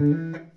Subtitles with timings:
[0.00, 0.55] Mm-hmm.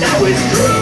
[0.00, 0.79] Now I'm running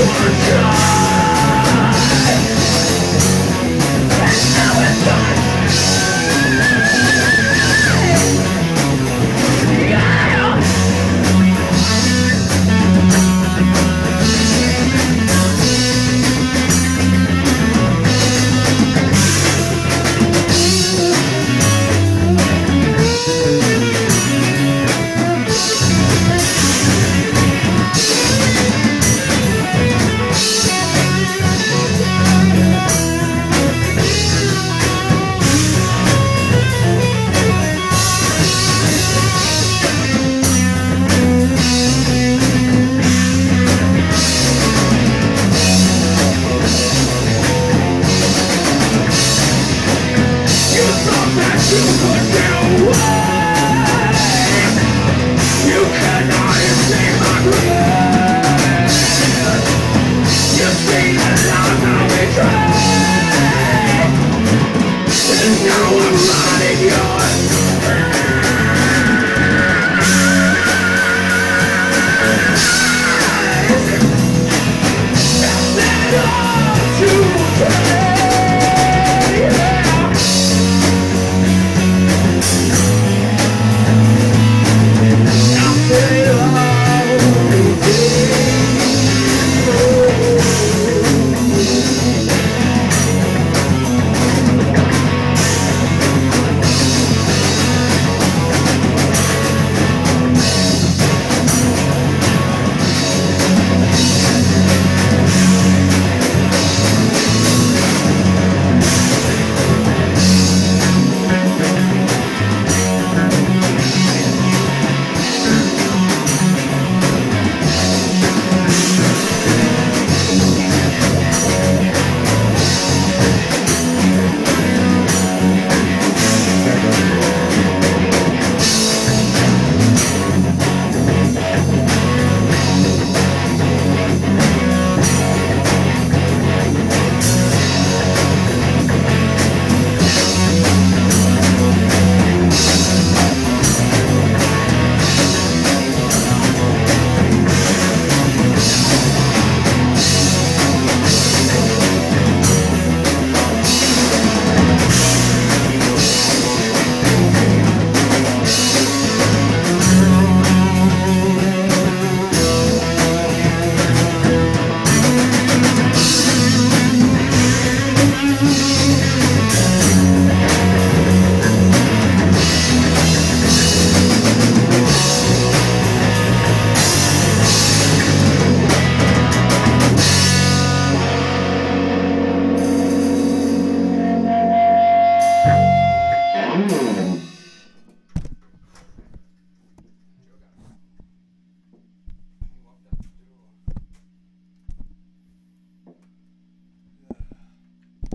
[0.00, 0.49] yours